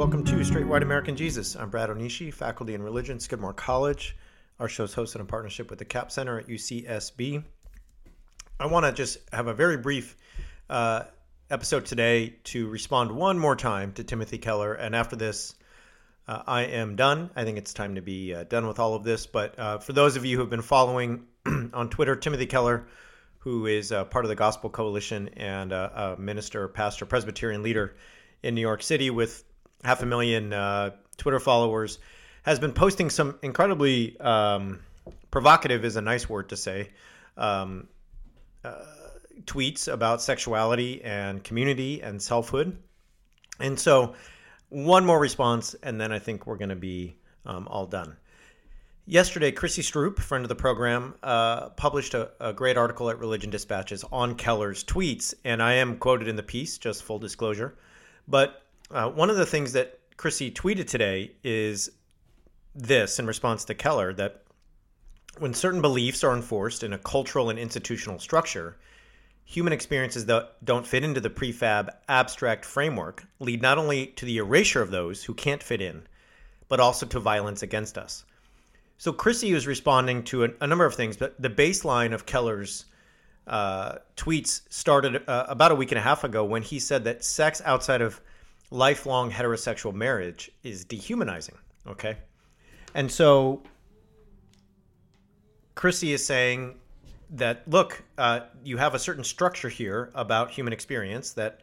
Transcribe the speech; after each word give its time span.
Welcome 0.00 0.24
to 0.24 0.42
Straight 0.42 0.66
White 0.66 0.82
American 0.82 1.14
Jesus. 1.14 1.56
I'm 1.56 1.68
Brad 1.68 1.90
Onishi, 1.90 2.32
faculty 2.32 2.72
in 2.72 2.82
religion, 2.82 3.20
Skidmore 3.20 3.52
College. 3.52 4.16
Our 4.58 4.66
show 4.66 4.84
is 4.84 4.94
hosted 4.94 5.20
in 5.20 5.26
partnership 5.26 5.68
with 5.68 5.78
the 5.78 5.84
Capps 5.84 6.14
Center 6.14 6.38
at 6.38 6.48
UCSB. 6.48 7.44
I 8.58 8.66
want 8.66 8.86
to 8.86 8.92
just 8.92 9.18
have 9.30 9.46
a 9.46 9.52
very 9.52 9.76
brief 9.76 10.16
uh, 10.70 11.02
episode 11.50 11.84
today 11.84 12.36
to 12.44 12.66
respond 12.68 13.12
one 13.12 13.38
more 13.38 13.54
time 13.54 13.92
to 13.92 14.02
Timothy 14.02 14.38
Keller. 14.38 14.72
And 14.72 14.96
after 14.96 15.16
this, 15.16 15.54
uh, 16.26 16.44
I 16.46 16.62
am 16.62 16.96
done. 16.96 17.28
I 17.36 17.44
think 17.44 17.58
it's 17.58 17.74
time 17.74 17.96
to 17.96 18.00
be 18.00 18.32
uh, 18.32 18.44
done 18.44 18.66
with 18.66 18.78
all 18.78 18.94
of 18.94 19.04
this. 19.04 19.26
But 19.26 19.58
uh, 19.58 19.78
for 19.80 19.92
those 19.92 20.16
of 20.16 20.24
you 20.24 20.36
who 20.38 20.40
have 20.40 20.50
been 20.50 20.62
following 20.62 21.26
on 21.74 21.90
Twitter, 21.90 22.16
Timothy 22.16 22.46
Keller, 22.46 22.86
who 23.40 23.66
is 23.66 23.92
uh, 23.92 24.06
part 24.06 24.24
of 24.24 24.30
the 24.30 24.34
Gospel 24.34 24.70
Coalition 24.70 25.28
and 25.36 25.74
uh, 25.74 26.14
a 26.16 26.18
minister, 26.18 26.68
pastor, 26.68 27.04
Presbyterian 27.04 27.62
leader 27.62 27.96
in 28.42 28.54
New 28.54 28.62
York 28.62 28.82
City 28.82 29.10
with 29.10 29.44
half 29.84 30.02
a 30.02 30.06
million 30.06 30.52
uh, 30.52 30.90
Twitter 31.16 31.40
followers, 31.40 31.98
has 32.42 32.58
been 32.58 32.72
posting 32.72 33.10
some 33.10 33.38
incredibly 33.42 34.18
um, 34.20 34.80
provocative, 35.30 35.84
is 35.84 35.96
a 35.96 36.00
nice 36.00 36.28
word 36.28 36.48
to 36.48 36.56
say. 36.56 36.90
Um, 37.36 37.88
tweets 39.46 39.92
about 39.92 40.22
sexuality 40.22 41.02
and 41.02 41.42
community 41.42 42.02
and 42.02 42.20
selfhood. 42.20 42.76
And 43.58 43.78
so, 43.78 44.14
one 44.68 45.04
more 45.04 45.18
response, 45.18 45.74
and 45.82 46.00
then 46.00 46.12
I 46.12 46.18
think 46.18 46.46
we're 46.46 46.56
going 46.56 46.70
to 46.70 46.76
be 46.76 47.16
um, 47.44 47.66
all 47.68 47.86
done. 47.86 48.16
Yesterday, 49.06 49.50
Chrissy 49.50 49.82
Stroop, 49.82 50.20
friend 50.20 50.44
of 50.44 50.48
the 50.48 50.54
program, 50.54 51.14
uh, 51.22 51.70
published 51.70 52.14
a, 52.14 52.30
a, 52.38 52.52
great 52.52 52.76
article 52.76 53.10
at 53.10 53.18
Religion 53.18 53.50
Dispatches 53.50 54.04
on 54.12 54.36
Keller's 54.36 54.84
tweets, 54.84 55.34
and 55.44 55.60
I 55.60 55.74
am 55.74 55.96
quoted 55.96 56.28
in 56.28 56.36
the 56.36 56.44
piece, 56.44 56.78
just 56.78 57.02
full 57.02 57.18
disclosure. 57.18 57.76
But 58.28 58.62
uh, 58.90 59.08
one 59.08 59.30
of 59.30 59.36
the 59.36 59.46
things 59.46 59.72
that 59.72 59.98
Chrissy 60.16 60.50
tweeted 60.50 60.86
today 60.86 61.32
is 61.42 61.90
this 62.74 63.18
in 63.18 63.26
response 63.26 63.64
to 63.66 63.74
Keller 63.74 64.12
that 64.14 64.42
when 65.38 65.54
certain 65.54 65.80
beliefs 65.80 66.24
are 66.24 66.34
enforced 66.34 66.82
in 66.82 66.92
a 66.92 66.98
cultural 66.98 67.50
and 67.50 67.58
institutional 67.58 68.18
structure, 68.18 68.76
human 69.44 69.72
experiences 69.72 70.26
that 70.26 70.64
don't 70.64 70.86
fit 70.86 71.04
into 71.04 71.20
the 71.20 71.30
prefab 71.30 71.88
abstract 72.08 72.64
framework 72.64 73.24
lead 73.38 73.62
not 73.62 73.78
only 73.78 74.08
to 74.08 74.24
the 74.24 74.38
erasure 74.38 74.82
of 74.82 74.90
those 74.90 75.24
who 75.24 75.34
can't 75.34 75.62
fit 75.62 75.80
in, 75.80 76.02
but 76.68 76.80
also 76.80 77.06
to 77.06 77.18
violence 77.18 77.62
against 77.62 77.96
us. 77.96 78.24
So 78.98 79.12
Chrissy 79.12 79.54
was 79.54 79.66
responding 79.66 80.24
to 80.24 80.44
a, 80.44 80.48
a 80.60 80.66
number 80.66 80.84
of 80.84 80.94
things, 80.94 81.16
but 81.16 81.40
the 81.40 81.48
baseline 81.48 82.12
of 82.12 82.26
Keller's 82.26 82.84
uh, 83.46 83.96
tweets 84.16 84.60
started 84.68 85.28
uh, 85.28 85.46
about 85.48 85.72
a 85.72 85.74
week 85.74 85.90
and 85.90 85.98
a 85.98 86.02
half 86.02 86.22
ago 86.22 86.44
when 86.44 86.62
he 86.62 86.78
said 86.78 87.04
that 87.04 87.24
sex 87.24 87.62
outside 87.64 88.02
of 88.02 88.20
lifelong 88.70 89.30
heterosexual 89.30 89.94
marriage 89.94 90.50
is 90.62 90.84
dehumanizing. 90.84 91.56
Okay. 91.86 92.16
And 92.94 93.10
so 93.10 93.62
Chrissy 95.74 96.12
is 96.12 96.24
saying 96.24 96.74
that 97.30 97.66
look, 97.68 98.02
uh, 98.18 98.40
you 98.64 98.76
have 98.76 98.94
a 98.94 98.98
certain 98.98 99.24
structure 99.24 99.68
here 99.68 100.10
about 100.14 100.50
human 100.50 100.72
experience 100.72 101.32
that 101.32 101.60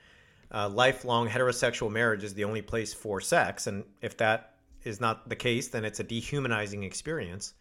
uh, 0.53 0.69
lifelong 0.69 1.27
heterosexual 1.27 1.91
marriage 1.91 2.23
is 2.23 2.33
the 2.33 2.43
only 2.43 2.61
place 2.61 2.93
for 2.93 3.19
sex, 3.19 3.67
and 3.67 3.83
if 4.01 4.15
that 4.17 4.53
is 4.85 5.01
not 5.01 5.27
the 5.27 5.35
case, 5.35 5.67
then 5.67 5.83
it's 5.83 5.99
a 5.99 6.03
dehumanizing 6.03 6.83
experience. 6.83 7.53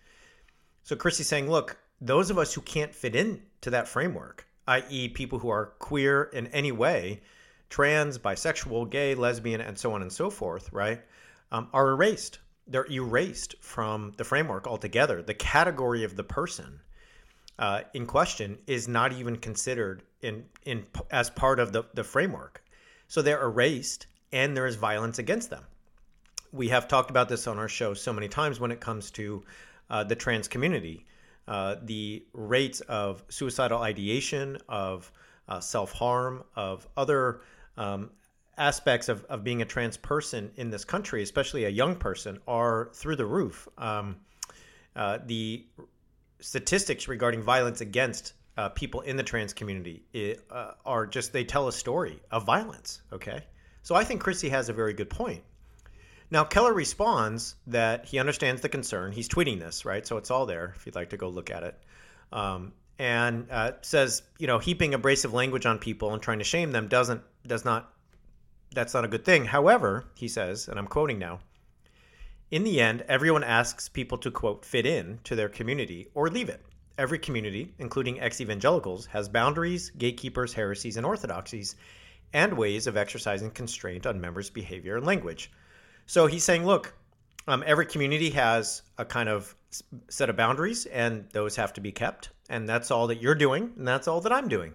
So 0.84 0.94
Chrissy's 0.94 1.26
saying, 1.26 1.50
look, 1.50 1.76
those 2.00 2.30
of 2.30 2.38
us 2.38 2.54
who 2.54 2.60
can't 2.60 2.94
fit 2.94 3.16
into 3.16 3.70
that 3.70 3.88
framework, 3.88 4.46
i.e., 4.68 5.08
people 5.08 5.40
who 5.40 5.48
are 5.48 5.66
queer 5.80 6.24
in 6.32 6.46
any 6.48 6.70
way, 6.70 7.22
trans, 7.68 8.18
bisexual, 8.18 8.90
gay, 8.90 9.14
lesbian, 9.14 9.60
and 9.60 9.78
so 9.78 9.92
on 9.92 10.02
and 10.02 10.12
so 10.12 10.30
forth, 10.30 10.72
right, 10.72 11.00
um, 11.52 11.68
are 11.72 11.90
erased. 11.90 12.38
They're 12.66 12.90
erased 12.90 13.54
from 13.60 14.12
the 14.16 14.24
framework 14.24 14.66
altogether. 14.66 15.22
The 15.22 15.34
category 15.34 16.04
of 16.04 16.16
the 16.16 16.24
person 16.24 16.80
uh, 17.58 17.82
in 17.94 18.06
question 18.06 18.58
is 18.66 18.88
not 18.88 19.12
even 19.12 19.36
considered 19.36 20.02
in 20.20 20.44
in 20.64 20.86
as 21.10 21.30
part 21.30 21.60
of 21.60 21.72
the, 21.72 21.84
the 21.94 22.04
framework. 22.04 22.62
So 23.08 23.22
they're 23.22 23.42
erased 23.42 24.06
and 24.32 24.56
there 24.56 24.66
is 24.66 24.76
violence 24.76 25.18
against 25.18 25.50
them. 25.50 25.62
We 26.52 26.68
have 26.68 26.88
talked 26.88 27.10
about 27.10 27.28
this 27.28 27.46
on 27.46 27.58
our 27.58 27.68
show 27.68 27.94
so 27.94 28.12
many 28.12 28.28
times 28.28 28.60
when 28.60 28.72
it 28.72 28.80
comes 28.80 29.10
to 29.12 29.44
uh, 29.88 30.04
the 30.04 30.16
trans 30.16 30.48
community. 30.48 31.06
Uh, 31.46 31.76
the 31.82 32.24
rates 32.32 32.80
of 32.82 33.22
suicidal 33.28 33.80
ideation, 33.80 34.58
of 34.68 35.12
uh, 35.48 35.60
self 35.60 35.92
harm, 35.92 36.42
of 36.56 36.88
other 36.96 37.40
um, 37.76 38.10
aspects 38.56 39.08
of, 39.08 39.24
of 39.24 39.44
being 39.44 39.62
a 39.62 39.64
trans 39.64 39.96
person 39.96 40.50
in 40.56 40.70
this 40.70 40.84
country, 40.84 41.22
especially 41.22 41.64
a 41.64 41.68
young 41.68 41.96
person, 41.96 42.38
are 42.46 42.90
through 42.94 43.16
the 43.16 43.26
roof. 43.26 43.68
Um, 43.76 44.16
uh, 44.94 45.18
the 45.26 45.66
statistics 46.40 47.08
regarding 47.08 47.42
violence 47.42 47.80
against 47.80 48.32
uh, 48.56 48.70
people 48.70 49.02
in 49.02 49.16
the 49.16 49.22
trans 49.22 49.52
community 49.52 50.02
it, 50.12 50.42
uh, 50.50 50.72
are 50.84 51.06
just 51.06 51.32
they 51.32 51.44
tell 51.44 51.68
a 51.68 51.72
story 51.72 52.20
of 52.30 52.44
violence. 52.44 53.02
Okay, 53.12 53.44
so 53.82 53.94
I 53.94 54.04
think 54.04 54.22
Chrissy 54.22 54.48
has 54.48 54.68
a 54.68 54.72
very 54.72 54.94
good 54.94 55.10
point. 55.10 55.42
Now 56.30 56.44
Keller 56.44 56.72
responds 56.72 57.54
that 57.66 58.06
he 58.06 58.18
understands 58.18 58.62
the 58.62 58.68
concern. 58.68 59.12
He's 59.12 59.28
tweeting 59.28 59.60
this, 59.60 59.84
right? 59.84 60.06
So 60.06 60.16
it's 60.16 60.30
all 60.30 60.46
there 60.46 60.72
if 60.76 60.86
you'd 60.86 60.94
like 60.94 61.10
to 61.10 61.16
go 61.16 61.28
look 61.28 61.50
at 61.50 61.62
it. 61.62 61.78
Um, 62.32 62.72
and 62.98 63.46
uh, 63.50 63.72
says, 63.82 64.22
you 64.38 64.46
know, 64.46 64.58
heaping 64.58 64.94
abrasive 64.94 65.32
language 65.32 65.66
on 65.66 65.78
people 65.78 66.12
and 66.12 66.22
trying 66.22 66.38
to 66.38 66.44
shame 66.44 66.72
them 66.72 66.88
doesn't 66.88 67.22
does 67.46 67.64
not 67.64 67.92
that's 68.74 68.94
not 68.94 69.04
a 69.04 69.08
good 69.08 69.24
thing. 69.24 69.44
However, 69.44 70.04
he 70.14 70.28
says, 70.28 70.68
and 70.68 70.78
I'm 70.78 70.86
quoting 70.86 71.18
now, 71.18 71.40
in 72.50 72.62
the 72.64 72.80
end, 72.80 73.04
everyone 73.08 73.42
asks 73.42 73.88
people 73.88 74.18
to, 74.18 74.30
quote, 74.30 74.64
fit 74.64 74.86
in 74.86 75.18
to 75.24 75.34
their 75.34 75.48
community 75.48 76.08
or 76.14 76.28
leave 76.28 76.48
it. 76.48 76.62
Every 76.98 77.18
community, 77.18 77.74
including 77.78 78.20
ex 78.20 78.40
evangelicals, 78.40 79.06
has 79.06 79.28
boundaries, 79.28 79.90
gatekeepers, 79.90 80.52
heresies, 80.52 80.96
and 80.96 81.04
orthodoxies, 81.04 81.76
and 82.32 82.56
ways 82.56 82.86
of 82.86 82.96
exercising 82.96 83.50
constraint 83.50 84.06
on 84.06 84.20
members' 84.20 84.50
behavior 84.50 84.96
and 84.96 85.06
language. 85.06 85.50
So 86.06 86.26
he's 86.26 86.44
saying, 86.44 86.64
look, 86.64 86.94
um, 87.48 87.64
every 87.66 87.86
community 87.86 88.30
has 88.30 88.82
a 88.98 89.04
kind 89.04 89.28
of 89.28 89.54
set 90.08 90.30
of 90.30 90.36
boundaries, 90.36 90.86
and 90.86 91.28
those 91.30 91.56
have 91.56 91.72
to 91.74 91.80
be 91.80 91.92
kept. 91.92 92.30
And 92.48 92.68
that's 92.68 92.90
all 92.90 93.06
that 93.08 93.20
you're 93.20 93.34
doing, 93.34 93.72
and 93.76 93.86
that's 93.86 94.08
all 94.08 94.20
that 94.20 94.32
I'm 94.32 94.48
doing. 94.48 94.74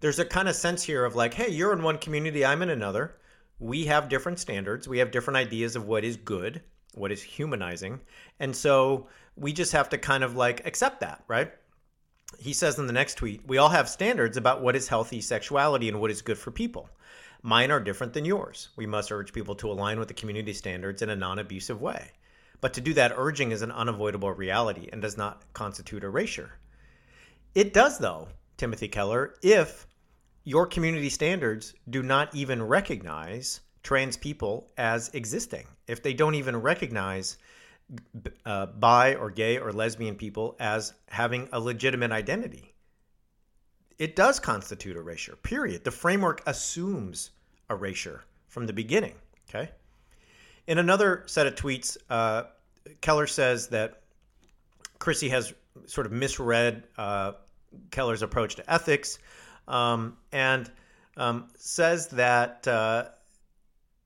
There's 0.00 0.18
a 0.18 0.24
kind 0.24 0.48
of 0.48 0.56
sense 0.56 0.82
here 0.82 1.04
of 1.04 1.14
like, 1.14 1.34
hey, 1.34 1.50
you're 1.50 1.72
in 1.72 1.82
one 1.82 1.98
community, 1.98 2.44
I'm 2.44 2.62
in 2.62 2.70
another. 2.70 3.16
We 3.58 3.86
have 3.86 4.08
different 4.08 4.38
standards, 4.38 4.88
we 4.88 4.98
have 4.98 5.10
different 5.10 5.36
ideas 5.36 5.76
of 5.76 5.86
what 5.86 6.04
is 6.04 6.16
good 6.16 6.62
what 6.94 7.12
is 7.12 7.22
humanizing. 7.22 8.00
And 8.38 8.54
so 8.54 9.08
we 9.36 9.52
just 9.52 9.72
have 9.72 9.88
to 9.90 9.98
kind 9.98 10.24
of 10.24 10.36
like 10.36 10.66
accept 10.66 11.00
that, 11.00 11.24
right? 11.28 11.52
He 12.38 12.52
says 12.52 12.78
in 12.78 12.86
the 12.86 12.92
next 12.92 13.16
tweet, 13.16 13.46
we 13.46 13.58
all 13.58 13.68
have 13.68 13.88
standards 13.88 14.36
about 14.36 14.62
what 14.62 14.76
is 14.76 14.88
healthy 14.88 15.20
sexuality 15.20 15.88
and 15.88 16.00
what 16.00 16.10
is 16.10 16.22
good 16.22 16.38
for 16.38 16.50
people. 16.50 16.88
Mine 17.42 17.70
are 17.70 17.80
different 17.80 18.12
than 18.12 18.24
yours. 18.24 18.68
We 18.76 18.86
must 18.86 19.12
urge 19.12 19.32
people 19.32 19.54
to 19.56 19.70
align 19.70 19.98
with 19.98 20.08
the 20.08 20.14
community 20.14 20.52
standards 20.52 21.02
in 21.02 21.10
a 21.10 21.16
non 21.16 21.38
abusive 21.38 21.80
way. 21.80 22.12
But 22.60 22.74
to 22.74 22.80
do 22.80 22.94
that 22.94 23.14
urging 23.16 23.50
is 23.50 23.62
an 23.62 23.72
unavoidable 23.72 24.30
reality 24.32 24.88
and 24.92 25.02
does 25.02 25.16
not 25.16 25.42
constitute 25.52 26.04
erasure. 26.04 26.52
It 27.54 27.74
does, 27.74 27.98
though, 27.98 28.28
Timothy 28.56 28.88
Keller, 28.88 29.34
if 29.42 29.86
your 30.44 30.66
community 30.66 31.10
standards 31.10 31.74
do 31.90 32.02
not 32.02 32.34
even 32.34 32.62
recognize 32.62 33.60
trans 33.82 34.16
people 34.16 34.70
as 34.78 35.10
existing, 35.10 35.66
if 35.86 36.02
they 36.02 36.14
don't 36.14 36.34
even 36.34 36.56
recognize 36.56 37.36
uh, 38.46 38.66
bi 38.66 39.14
or 39.16 39.30
gay 39.30 39.58
or 39.58 39.72
lesbian 39.72 40.14
people 40.14 40.56
as 40.58 40.94
having 41.08 41.48
a 41.52 41.60
legitimate 41.60 42.12
identity, 42.12 42.74
it 43.98 44.16
does 44.16 44.40
constitute 44.40 44.96
erasure, 44.96 45.36
period. 45.36 45.84
The 45.84 45.90
framework 45.90 46.42
assumes 46.46 47.30
erasure 47.68 48.24
from 48.48 48.66
the 48.66 48.72
beginning, 48.72 49.14
okay? 49.48 49.70
In 50.66 50.78
another 50.78 51.24
set 51.26 51.46
of 51.46 51.54
tweets, 51.54 51.96
uh, 52.08 52.44
Keller 53.00 53.26
says 53.26 53.68
that 53.68 54.02
Chrissy 54.98 55.28
has 55.28 55.52
sort 55.86 56.06
of 56.06 56.12
misread 56.12 56.84
uh, 56.98 57.32
Keller's 57.90 58.22
approach 58.22 58.56
to 58.56 58.72
ethics 58.72 59.18
um, 59.68 60.16
and 60.32 60.70
um, 61.16 61.48
says 61.56 62.08
that 62.08 62.66
uh, 62.66 63.08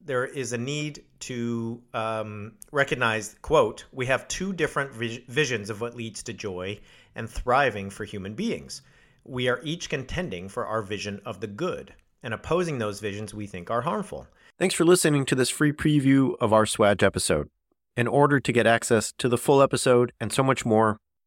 there 0.04 0.24
is 0.24 0.52
a 0.52 0.58
need 0.58 1.04
to 1.20 1.82
um, 1.94 2.52
recognize, 2.72 3.36
quote, 3.42 3.84
we 3.92 4.06
have 4.06 4.28
two 4.28 4.52
different 4.52 4.92
vis- 4.92 5.20
visions 5.28 5.70
of 5.70 5.80
what 5.80 5.96
leads 5.96 6.22
to 6.24 6.32
joy 6.32 6.78
and 7.14 7.28
thriving 7.28 7.90
for 7.90 8.04
human 8.04 8.34
beings. 8.34 8.82
We 9.24 9.48
are 9.48 9.60
each 9.62 9.88
contending 9.88 10.48
for 10.48 10.66
our 10.66 10.82
vision 10.82 11.20
of 11.24 11.40
the 11.40 11.46
good 11.46 11.94
and 12.22 12.34
opposing 12.34 12.78
those 12.78 13.00
visions 13.00 13.34
we 13.34 13.46
think 13.46 13.70
are 13.70 13.82
harmful. 13.82 14.26
Thanks 14.58 14.74
for 14.74 14.84
listening 14.84 15.26
to 15.26 15.34
this 15.34 15.50
free 15.50 15.72
preview 15.72 16.34
of 16.40 16.52
our 16.52 16.64
SWAJ 16.64 17.02
episode. 17.02 17.48
In 17.96 18.06
order 18.06 18.40
to 18.40 18.52
get 18.52 18.66
access 18.66 19.12
to 19.18 19.28
the 19.28 19.38
full 19.38 19.62
episode 19.62 20.12
and 20.20 20.32
so 20.32 20.42
much 20.42 20.66
more, 20.66 20.98